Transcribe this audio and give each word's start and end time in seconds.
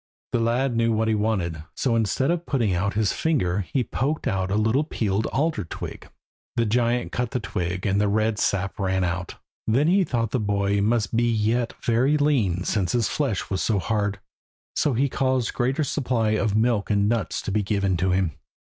The 0.31 0.39
lad 0.39 0.75
knew 0.75 0.91
what 0.91 1.09
he 1.09 1.13
wanted; 1.13 1.61
so 1.75 1.95
instead 1.95 2.31
of 2.31 2.47
putting 2.47 2.73
out 2.73 2.95
his 2.95 3.13
finger 3.13 3.59
he 3.71 3.83
poked 3.83 4.27
out 4.27 4.49
a 4.49 4.55
little 4.55 4.83
peeled 4.83 5.27
alder 5.27 5.63
twig. 5.63 6.09
The 6.55 6.65
giant 6.65 7.11
cut 7.11 7.29
the 7.29 7.39
twig, 7.39 7.85
and 7.85 8.01
the 8.01 8.07
red 8.07 8.39
sap 8.39 8.79
ran 8.79 9.03
out. 9.03 9.35
Then 9.67 9.87
he 9.87 10.03
thought 10.03 10.31
the 10.31 10.39
boy 10.39 10.81
must 10.81 11.15
be 11.15 11.31
yet 11.31 11.73
very 11.83 12.17
lean 12.17 12.63
since 12.63 12.93
his 12.93 13.09
flesh 13.09 13.51
was 13.51 13.61
so 13.61 13.77
hard, 13.77 14.19
so 14.75 14.93
he 14.93 15.07
caused 15.07 15.49
a 15.51 15.53
greater 15.53 15.83
supply 15.83 16.31
of 16.31 16.55
milk 16.57 16.89
and 16.89 17.07
nuts 17.07 17.39
to 17.43 17.51
be 17.51 17.61
given 17.61 17.95
to 17.97 18.09
him. 18.09 18.31